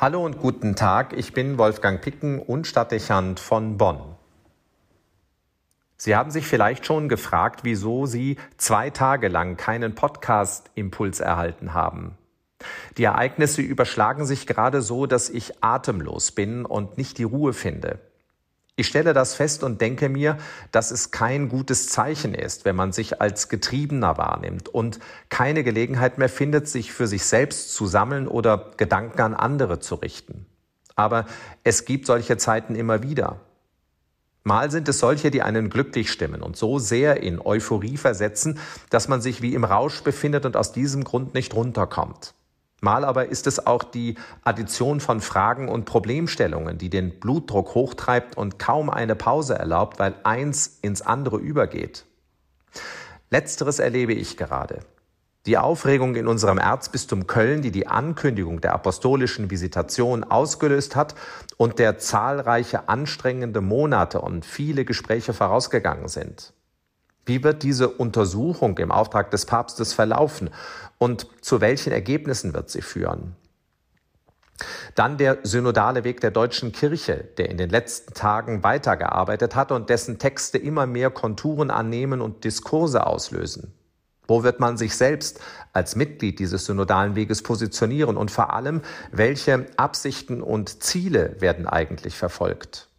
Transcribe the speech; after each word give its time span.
Hallo 0.00 0.24
und 0.24 0.38
guten 0.38 0.76
Tag, 0.76 1.12
ich 1.14 1.34
bin 1.34 1.58
Wolfgang 1.58 2.00
Picken 2.00 2.38
und 2.38 2.66
Stadtdechant 2.66 3.38
von 3.38 3.76
Bonn. 3.76 4.00
Sie 5.98 6.16
haben 6.16 6.30
sich 6.30 6.46
vielleicht 6.46 6.86
schon 6.86 7.10
gefragt, 7.10 7.64
wieso 7.64 8.06
Sie 8.06 8.38
zwei 8.56 8.88
Tage 8.88 9.28
lang 9.28 9.58
keinen 9.58 9.94
Podcast-Impuls 9.94 11.20
erhalten 11.20 11.74
haben. 11.74 12.16
Die 12.96 13.04
Ereignisse 13.04 13.60
überschlagen 13.60 14.24
sich 14.24 14.46
gerade 14.46 14.80
so, 14.80 15.04
dass 15.04 15.28
ich 15.28 15.62
atemlos 15.62 16.32
bin 16.32 16.64
und 16.64 16.96
nicht 16.96 17.18
die 17.18 17.24
Ruhe 17.24 17.52
finde. 17.52 17.98
Ich 18.76 18.86
stelle 18.86 19.12
das 19.12 19.34
fest 19.34 19.62
und 19.62 19.80
denke 19.80 20.08
mir, 20.08 20.38
dass 20.72 20.90
es 20.90 21.10
kein 21.10 21.48
gutes 21.48 21.88
Zeichen 21.88 22.34
ist, 22.34 22.64
wenn 22.64 22.76
man 22.76 22.92
sich 22.92 23.20
als 23.20 23.48
Getriebener 23.48 24.16
wahrnimmt 24.16 24.68
und 24.68 25.00
keine 25.28 25.64
Gelegenheit 25.64 26.18
mehr 26.18 26.28
findet, 26.28 26.68
sich 26.68 26.92
für 26.92 27.06
sich 27.06 27.24
selbst 27.24 27.74
zu 27.74 27.86
sammeln 27.86 28.26
oder 28.26 28.72
Gedanken 28.76 29.20
an 29.20 29.34
andere 29.34 29.80
zu 29.80 29.96
richten. 29.96 30.46
Aber 30.96 31.26
es 31.64 31.84
gibt 31.84 32.06
solche 32.06 32.36
Zeiten 32.36 32.74
immer 32.74 33.02
wieder. 33.02 33.40
Mal 34.42 34.70
sind 34.70 34.88
es 34.88 34.98
solche, 34.98 35.30
die 35.30 35.42
einen 35.42 35.68
glücklich 35.68 36.10
stimmen 36.10 36.42
und 36.42 36.56
so 36.56 36.78
sehr 36.78 37.22
in 37.22 37.40
Euphorie 37.40 37.98
versetzen, 37.98 38.58
dass 38.88 39.08
man 39.08 39.20
sich 39.20 39.42
wie 39.42 39.54
im 39.54 39.64
Rausch 39.64 40.02
befindet 40.02 40.46
und 40.46 40.56
aus 40.56 40.72
diesem 40.72 41.04
Grund 41.04 41.34
nicht 41.34 41.54
runterkommt. 41.54 42.34
Mal 42.80 43.04
aber 43.04 43.26
ist 43.26 43.46
es 43.46 43.66
auch 43.66 43.82
die 43.84 44.16
Addition 44.42 45.00
von 45.00 45.20
Fragen 45.20 45.68
und 45.68 45.84
Problemstellungen, 45.84 46.78
die 46.78 46.88
den 46.90 47.20
Blutdruck 47.20 47.74
hochtreibt 47.74 48.36
und 48.36 48.58
kaum 48.58 48.88
eine 48.88 49.14
Pause 49.14 49.58
erlaubt, 49.58 49.98
weil 49.98 50.14
eins 50.24 50.78
ins 50.80 51.02
andere 51.02 51.36
übergeht. 51.36 52.06
Letzteres 53.30 53.78
erlebe 53.78 54.14
ich 54.14 54.36
gerade. 54.36 54.80
Die 55.46 55.56
Aufregung 55.56 56.16
in 56.16 56.26
unserem 56.26 56.58
Erzbistum 56.58 57.26
Köln, 57.26 57.62
die 57.62 57.70
die 57.70 57.86
Ankündigung 57.86 58.60
der 58.60 58.74
apostolischen 58.74 59.50
Visitation 59.50 60.22
ausgelöst 60.22 60.96
hat 60.96 61.14
und 61.56 61.78
der 61.78 61.98
zahlreiche 61.98 62.90
anstrengende 62.90 63.62
Monate 63.62 64.20
und 64.20 64.44
viele 64.44 64.84
Gespräche 64.84 65.32
vorausgegangen 65.32 66.08
sind. 66.08 66.52
Wie 67.30 67.44
wird 67.44 67.62
diese 67.62 67.88
Untersuchung 67.88 68.76
im 68.78 68.90
Auftrag 68.90 69.30
des 69.30 69.46
Papstes 69.46 69.92
verlaufen 69.92 70.50
und 70.98 71.28
zu 71.42 71.60
welchen 71.60 71.92
Ergebnissen 71.92 72.54
wird 72.54 72.70
sie 72.70 72.82
führen? 72.82 73.36
Dann 74.96 75.16
der 75.16 75.38
synodale 75.44 76.02
Weg 76.02 76.20
der 76.22 76.32
deutschen 76.32 76.72
Kirche, 76.72 77.28
der 77.38 77.48
in 77.48 77.56
den 77.56 77.70
letzten 77.70 78.14
Tagen 78.14 78.64
weitergearbeitet 78.64 79.54
hat 79.54 79.70
und 79.70 79.90
dessen 79.90 80.18
Texte 80.18 80.58
immer 80.58 80.88
mehr 80.88 81.08
Konturen 81.10 81.70
annehmen 81.70 82.20
und 82.20 82.42
Diskurse 82.42 83.06
auslösen. 83.06 83.74
Wo 84.26 84.42
wird 84.42 84.58
man 84.58 84.76
sich 84.76 84.96
selbst 84.96 85.38
als 85.72 85.94
Mitglied 85.94 86.40
dieses 86.40 86.64
synodalen 86.64 87.14
Weges 87.14 87.44
positionieren 87.44 88.16
und 88.16 88.32
vor 88.32 88.52
allem, 88.52 88.82
welche 89.12 89.66
Absichten 89.76 90.42
und 90.42 90.82
Ziele 90.82 91.36
werden 91.38 91.68
eigentlich 91.68 92.16
verfolgt? 92.16 92.89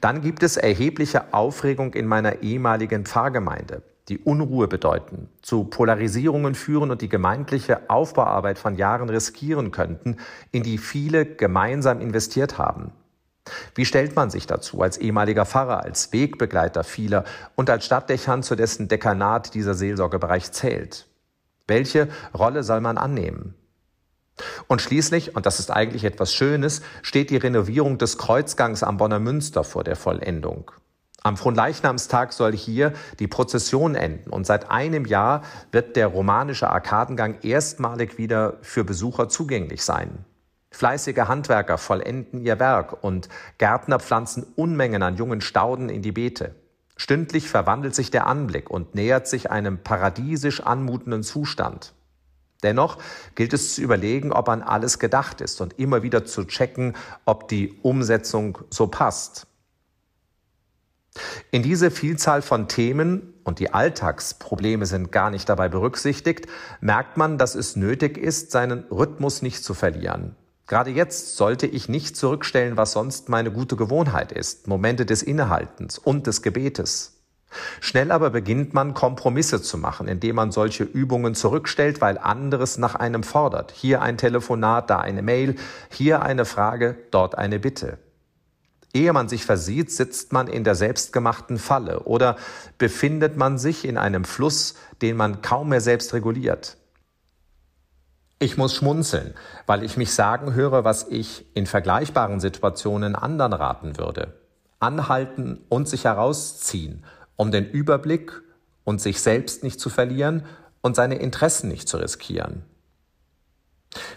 Dann 0.00 0.20
gibt 0.20 0.42
es 0.42 0.56
erhebliche 0.56 1.32
Aufregung 1.32 1.94
in 1.94 2.06
meiner 2.06 2.42
ehemaligen 2.42 3.04
Pfarrgemeinde, 3.04 3.82
die 4.08 4.18
Unruhe 4.18 4.68
bedeuten, 4.68 5.28
zu 5.42 5.64
Polarisierungen 5.64 6.54
führen 6.54 6.90
und 6.90 7.02
die 7.02 7.08
gemeindliche 7.08 7.88
Aufbauarbeit 7.90 8.58
von 8.58 8.76
Jahren 8.76 9.08
riskieren 9.08 9.70
könnten, 9.70 10.16
in 10.50 10.62
die 10.62 10.78
viele 10.78 11.24
gemeinsam 11.24 12.00
investiert 12.00 12.58
haben. 12.58 12.92
Wie 13.74 13.84
stellt 13.84 14.14
man 14.14 14.30
sich 14.30 14.46
dazu 14.46 14.82
als 14.82 14.98
ehemaliger 14.98 15.44
Pfarrer, 15.44 15.82
als 15.82 16.12
Wegbegleiter 16.12 16.84
vieler 16.84 17.24
und 17.54 17.70
als 17.70 17.84
Stadtdechant, 17.84 18.44
zu 18.44 18.54
dessen 18.54 18.88
Dekanat 18.88 19.54
dieser 19.54 19.74
Seelsorgebereich 19.74 20.52
zählt? 20.52 21.06
Welche 21.66 22.08
Rolle 22.36 22.62
soll 22.62 22.80
man 22.80 22.98
annehmen? 22.98 23.54
Und 24.66 24.80
schließlich, 24.80 25.36
und 25.36 25.46
das 25.46 25.58
ist 25.60 25.70
eigentlich 25.70 26.04
etwas 26.04 26.32
Schönes, 26.32 26.82
steht 27.02 27.30
die 27.30 27.36
Renovierung 27.36 27.98
des 27.98 28.18
Kreuzgangs 28.18 28.82
am 28.82 28.96
Bonner 28.96 29.18
Münster 29.18 29.64
vor 29.64 29.84
der 29.84 29.96
Vollendung. 29.96 30.70
Am 31.24 31.36
Fronleichnamstag 31.36 32.32
soll 32.32 32.52
hier 32.52 32.92
die 33.20 33.28
Prozession 33.28 33.94
enden 33.94 34.30
und 34.30 34.44
seit 34.44 34.70
einem 34.72 35.04
Jahr 35.04 35.42
wird 35.70 35.94
der 35.94 36.08
romanische 36.08 36.68
Arkadengang 36.68 37.38
erstmalig 37.42 38.18
wieder 38.18 38.58
für 38.62 38.82
Besucher 38.82 39.28
zugänglich 39.28 39.84
sein. 39.84 40.24
Fleißige 40.72 41.28
Handwerker 41.28 41.78
vollenden 41.78 42.40
ihr 42.40 42.58
Werk 42.58 43.04
und 43.04 43.28
Gärtner 43.58 44.00
pflanzen 44.00 44.44
Unmengen 44.56 45.02
an 45.02 45.16
jungen 45.16 45.42
Stauden 45.42 45.90
in 45.90 46.02
die 46.02 46.12
Beete. 46.12 46.56
Stündlich 46.96 47.48
verwandelt 47.48 47.94
sich 47.94 48.10
der 48.10 48.26
Anblick 48.26 48.70
und 48.70 48.94
nähert 48.94 49.28
sich 49.28 49.50
einem 49.50 49.78
paradiesisch 49.78 50.60
anmutenden 50.60 51.22
Zustand. 51.22 51.94
Dennoch 52.62 52.98
gilt 53.34 53.52
es 53.52 53.74
zu 53.74 53.82
überlegen, 53.82 54.32
ob 54.32 54.48
an 54.48 54.62
alles 54.62 54.98
gedacht 54.98 55.40
ist 55.40 55.60
und 55.60 55.78
immer 55.78 56.02
wieder 56.02 56.24
zu 56.24 56.44
checken, 56.44 56.94
ob 57.24 57.48
die 57.48 57.78
Umsetzung 57.82 58.58
so 58.70 58.86
passt. 58.86 59.46
In 61.50 61.62
diese 61.62 61.90
Vielzahl 61.90 62.40
von 62.40 62.68
Themen, 62.68 63.34
und 63.44 63.58
die 63.58 63.74
Alltagsprobleme 63.74 64.86
sind 64.86 65.12
gar 65.12 65.30
nicht 65.30 65.48
dabei 65.48 65.68
berücksichtigt, 65.68 66.46
merkt 66.80 67.16
man, 67.16 67.36
dass 67.38 67.54
es 67.54 67.76
nötig 67.76 68.16
ist, 68.16 68.50
seinen 68.50 68.84
Rhythmus 68.90 69.42
nicht 69.42 69.62
zu 69.62 69.74
verlieren. 69.74 70.36
Gerade 70.66 70.90
jetzt 70.90 71.36
sollte 71.36 71.66
ich 71.66 71.88
nicht 71.88 72.16
zurückstellen, 72.16 72.76
was 72.76 72.92
sonst 72.92 73.28
meine 73.28 73.50
gute 73.50 73.76
Gewohnheit 73.76 74.32
ist, 74.32 74.68
Momente 74.68 75.04
des 75.04 75.22
Innehaltens 75.22 75.98
und 75.98 76.26
des 76.26 76.40
Gebetes. 76.40 77.21
Schnell 77.84 78.12
aber 78.12 78.30
beginnt 78.30 78.74
man 78.74 78.94
Kompromisse 78.94 79.60
zu 79.60 79.76
machen, 79.76 80.06
indem 80.06 80.36
man 80.36 80.52
solche 80.52 80.84
Übungen 80.84 81.34
zurückstellt, 81.34 82.00
weil 82.00 82.16
anderes 82.16 82.78
nach 82.78 82.94
einem 82.94 83.24
fordert. 83.24 83.72
Hier 83.72 84.00
ein 84.00 84.16
Telefonat, 84.16 84.88
da 84.88 85.00
eine 85.00 85.20
Mail, 85.20 85.56
hier 85.90 86.22
eine 86.22 86.44
Frage, 86.44 86.96
dort 87.10 87.36
eine 87.36 87.58
Bitte. 87.58 87.98
Ehe 88.94 89.12
man 89.12 89.28
sich 89.28 89.44
versieht, 89.44 89.90
sitzt 89.90 90.32
man 90.32 90.46
in 90.46 90.62
der 90.62 90.76
selbstgemachten 90.76 91.58
Falle 91.58 92.04
oder 92.04 92.36
befindet 92.78 93.36
man 93.36 93.58
sich 93.58 93.84
in 93.84 93.98
einem 93.98 94.22
Fluss, 94.24 94.76
den 95.02 95.16
man 95.16 95.42
kaum 95.42 95.70
mehr 95.70 95.80
selbst 95.80 96.14
reguliert. 96.14 96.76
Ich 98.38 98.56
muss 98.56 98.76
schmunzeln, 98.76 99.34
weil 99.66 99.82
ich 99.82 99.96
mich 99.96 100.14
sagen 100.14 100.54
höre, 100.54 100.84
was 100.84 101.08
ich 101.08 101.46
in 101.56 101.66
vergleichbaren 101.66 102.38
Situationen 102.38 103.16
anderen 103.16 103.52
raten 103.52 103.98
würde. 103.98 104.38
Anhalten 104.78 105.64
und 105.68 105.88
sich 105.88 106.04
herausziehen 106.04 107.04
um 107.36 107.50
den 107.50 107.68
Überblick 107.68 108.42
und 108.84 109.00
sich 109.00 109.20
selbst 109.20 109.62
nicht 109.62 109.80
zu 109.80 109.90
verlieren 109.90 110.44
und 110.80 110.96
seine 110.96 111.16
Interessen 111.16 111.68
nicht 111.68 111.88
zu 111.88 111.96
riskieren. 111.96 112.64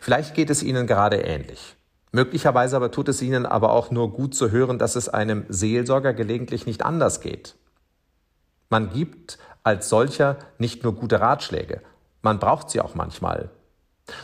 Vielleicht 0.00 0.34
geht 0.34 0.50
es 0.50 0.62
Ihnen 0.62 0.86
gerade 0.86 1.16
ähnlich. 1.16 1.76
Möglicherweise 2.12 2.76
aber 2.76 2.90
tut 2.90 3.08
es 3.08 3.20
Ihnen 3.22 3.44
aber 3.44 3.72
auch 3.72 3.90
nur 3.90 4.12
gut 4.12 4.34
zu 4.34 4.50
hören, 4.50 4.78
dass 4.78 4.96
es 4.96 5.08
einem 5.08 5.44
Seelsorger 5.48 6.14
gelegentlich 6.14 6.66
nicht 6.66 6.84
anders 6.84 7.20
geht. 7.20 7.56
Man 8.70 8.90
gibt 8.90 9.38
als 9.62 9.88
solcher 9.88 10.36
nicht 10.58 10.84
nur 10.84 10.94
gute 10.94 11.20
Ratschläge, 11.20 11.80
man 12.22 12.38
braucht 12.38 12.70
sie 12.70 12.80
auch 12.80 12.94
manchmal. 12.94 13.50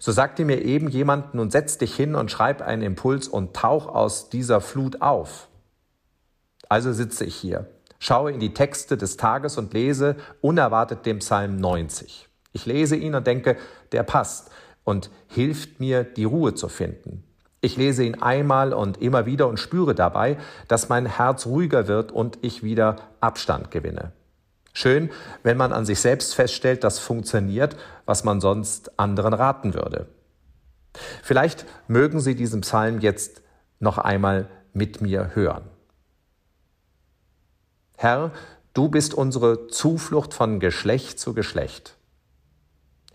So 0.00 0.12
sagte 0.12 0.44
mir 0.44 0.62
eben 0.62 0.88
jemand, 0.88 1.34
nun 1.34 1.50
setz 1.50 1.78
dich 1.78 1.94
hin 1.94 2.14
und 2.14 2.30
schreib 2.30 2.62
einen 2.62 2.82
Impuls 2.82 3.28
und 3.28 3.54
tauch 3.54 3.86
aus 3.86 4.30
dieser 4.30 4.60
Flut 4.60 5.02
auf. 5.02 5.48
Also 6.68 6.92
sitze 6.92 7.24
ich 7.24 7.34
hier 7.34 7.68
schaue 8.04 8.32
in 8.32 8.38
die 8.38 8.52
Texte 8.52 8.98
des 8.98 9.16
Tages 9.16 9.56
und 9.56 9.72
lese 9.72 10.16
unerwartet 10.42 11.06
den 11.06 11.20
Psalm 11.20 11.56
90. 11.56 12.28
Ich 12.52 12.66
lese 12.66 12.96
ihn 12.96 13.14
und 13.14 13.26
denke, 13.26 13.56
der 13.92 14.02
passt 14.02 14.50
und 14.84 15.10
hilft 15.26 15.80
mir, 15.80 16.04
die 16.04 16.24
Ruhe 16.24 16.54
zu 16.54 16.68
finden. 16.68 17.24
Ich 17.62 17.78
lese 17.78 18.04
ihn 18.04 18.20
einmal 18.20 18.74
und 18.74 19.00
immer 19.00 19.24
wieder 19.24 19.48
und 19.48 19.58
spüre 19.58 19.94
dabei, 19.94 20.36
dass 20.68 20.90
mein 20.90 21.06
Herz 21.06 21.46
ruhiger 21.46 21.88
wird 21.88 22.12
und 22.12 22.38
ich 22.42 22.62
wieder 22.62 22.96
Abstand 23.20 23.70
gewinne. 23.70 24.12
Schön, 24.74 25.08
wenn 25.42 25.56
man 25.56 25.72
an 25.72 25.86
sich 25.86 26.00
selbst 26.00 26.34
feststellt, 26.34 26.84
dass 26.84 26.98
funktioniert, 26.98 27.74
was 28.04 28.22
man 28.22 28.42
sonst 28.42 28.98
anderen 28.98 29.32
raten 29.32 29.72
würde. 29.72 30.08
Vielleicht 31.22 31.64
mögen 31.88 32.20
Sie 32.20 32.34
diesen 32.34 32.60
Psalm 32.60 33.00
jetzt 33.00 33.40
noch 33.80 33.96
einmal 33.96 34.50
mit 34.74 35.00
mir 35.00 35.30
hören. 35.34 35.70
Herr, 38.04 38.32
du 38.74 38.88
bist 38.88 39.14
unsere 39.14 39.68
Zuflucht 39.68 40.34
von 40.34 40.60
Geschlecht 40.60 41.18
zu 41.18 41.32
Geschlecht. 41.32 41.96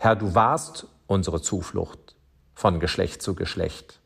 Herr, 0.00 0.16
du 0.16 0.34
warst 0.34 0.88
unsere 1.06 1.40
Zuflucht 1.40 2.16
von 2.54 2.80
Geschlecht 2.80 3.22
zu 3.22 3.36
Geschlecht. 3.36 4.00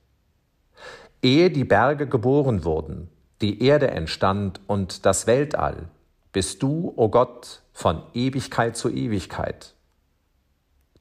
Ehe 1.23 1.51
die 1.51 1.65
Berge 1.65 2.07
geboren 2.07 2.65
wurden, 2.67 3.09
die 3.41 3.63
Erde 3.63 3.93
entstand 3.93 4.61
und 4.67 5.07
das 5.07 5.27
Weltall, 5.27 5.89
bist 6.33 6.63
du, 6.63 6.89
o 6.89 7.05
oh 7.05 7.09
Gott, 7.09 7.63
von 7.73 8.03
Ewigkeit 8.13 8.77
zu 8.77 8.91
Ewigkeit. 8.91 9.73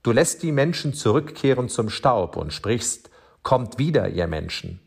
Du 0.02 0.14
lässt 0.14 0.44
die 0.44 0.54
Menschen 0.54 0.94
zurückkehren 0.94 1.68
zum 1.68 1.90
Staub 1.90 2.38
und 2.38 2.54
sprichst, 2.54 3.10
kommt 3.42 3.80
wieder, 3.80 4.08
ihr 4.08 4.28
Menschen. 4.28 4.80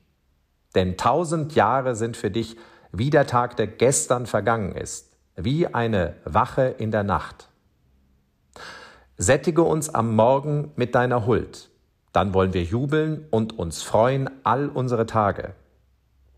Denn 0.74 0.96
tausend 0.96 1.54
Jahre 1.54 1.96
sind 1.96 2.16
für 2.16 2.30
dich 2.30 2.56
wie 2.98 3.10
der 3.10 3.26
Tag, 3.26 3.56
der 3.56 3.66
gestern 3.66 4.26
vergangen 4.26 4.72
ist, 4.72 5.16
wie 5.36 5.66
eine 5.66 6.14
Wache 6.24 6.62
in 6.78 6.90
der 6.90 7.02
Nacht. 7.02 7.48
Sättige 9.18 9.62
uns 9.62 9.88
am 9.88 10.14
Morgen 10.14 10.72
mit 10.76 10.94
deiner 10.94 11.26
Huld, 11.26 11.70
dann 12.12 12.32
wollen 12.32 12.54
wir 12.54 12.62
jubeln 12.62 13.26
und 13.30 13.58
uns 13.58 13.82
freuen 13.82 14.30
all 14.44 14.68
unsere 14.68 15.06
Tage. 15.06 15.52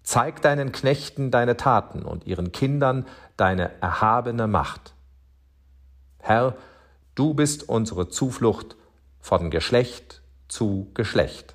Zeig 0.02 0.42
deinen 0.42 0.72
Knechten 0.72 1.30
deine 1.30 1.56
Taten 1.56 2.02
und 2.02 2.26
ihren 2.26 2.50
Kindern 2.50 3.06
deine 3.36 3.70
erhabene 3.80 4.46
Macht. 4.46 4.94
Herr, 6.18 6.56
du 7.14 7.34
bist 7.34 7.68
unsere 7.68 8.08
Zuflucht 8.08 8.76
von 9.20 9.50
Geschlecht 9.50 10.22
zu 10.48 10.90
Geschlecht. 10.94 11.54